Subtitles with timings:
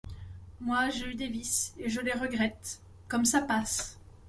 [0.61, 2.79] Moi, j’ai eu des vices, et je les regrette…
[3.07, 3.99] comme ça passe!